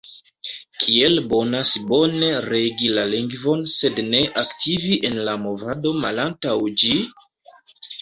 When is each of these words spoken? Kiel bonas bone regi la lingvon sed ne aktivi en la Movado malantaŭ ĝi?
Kiel 0.83 1.19
bonas 1.33 1.73
bone 1.91 2.31
regi 2.47 2.91
la 2.99 3.05
lingvon 3.13 3.63
sed 3.75 4.03
ne 4.09 4.25
aktivi 4.47 5.01
en 5.13 5.23
la 5.31 5.39
Movado 5.47 5.97
malantaŭ 6.03 6.61
ĝi? 6.85 6.95